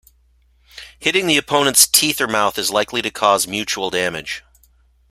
Hitting 0.97 1.27
the 1.27 1.37
opponent's 1.37 1.85
teeth 1.85 2.19
or 2.19 2.27
mouth 2.27 2.57
is 2.57 2.71
likely 2.71 3.03
to 3.03 3.11
cause 3.11 3.45
mutual 3.47 3.91
damage. 3.91 4.43